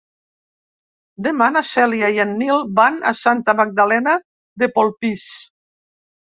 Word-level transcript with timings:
Demà 1.27 1.49
na 1.57 1.61
Cèlia 1.71 2.09
i 2.15 2.21
en 2.23 2.31
Nil 2.39 2.63
van 2.79 2.97
a 3.11 3.13
Santa 3.19 3.55
Magdalena 3.61 4.17
de 4.65 4.71
Polpís. 4.79 5.29